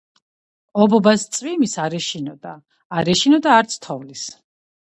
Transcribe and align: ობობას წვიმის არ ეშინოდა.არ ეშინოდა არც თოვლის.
ობობას 0.85 1.25
წვიმის 1.35 1.77
არ 1.85 1.97
ეშინოდა.არ 1.99 3.15
ეშინოდა 3.15 3.55
არც 3.59 3.81
თოვლის. 3.87 4.27